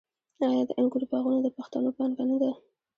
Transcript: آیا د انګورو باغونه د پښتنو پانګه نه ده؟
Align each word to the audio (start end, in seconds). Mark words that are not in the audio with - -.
آیا 0.47 0.63
د 0.67 0.71
انګورو 0.79 1.09
باغونه 1.11 1.39
د 1.43 1.47
پښتنو 1.57 1.89
پانګه 1.97 2.23
نه 2.29 2.37
ده؟ 2.41 2.51